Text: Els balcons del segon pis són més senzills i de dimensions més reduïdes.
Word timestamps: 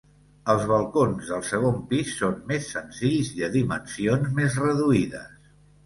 Els 0.53 0.63
balcons 0.71 1.29
del 1.33 1.43
segon 1.51 1.77
pis 1.93 2.11
són 2.23 2.41
més 2.53 2.73
senzills 2.73 3.33
i 3.37 3.41
de 3.45 3.53
dimensions 3.61 4.37
més 4.41 4.63
reduïdes. 4.69 5.35